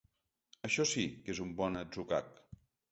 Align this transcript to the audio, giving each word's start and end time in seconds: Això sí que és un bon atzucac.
Això 0.69 0.87
sí 0.93 1.05
que 1.27 1.37
és 1.37 1.43
un 1.47 1.55
bon 1.61 1.81
atzucac. 1.85 2.35